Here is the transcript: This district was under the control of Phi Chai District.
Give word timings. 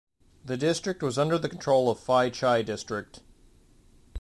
This 0.43 0.57
district 0.57 1.03
was 1.03 1.19
under 1.19 1.37
the 1.37 1.47
control 1.47 1.87
of 1.87 1.99
Phi 1.99 2.31
Chai 2.31 2.63
District. 2.63 3.19